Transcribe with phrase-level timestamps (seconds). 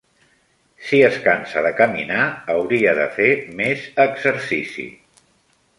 [0.85, 3.29] Si es cansa de caminar hauria de fer
[3.61, 4.93] més exercici.